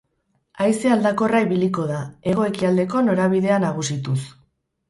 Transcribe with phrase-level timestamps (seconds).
[0.63, 1.99] Haize aldakorra ibiliko da,
[2.31, 4.21] hego-ekialdeko norabidea nagusituz.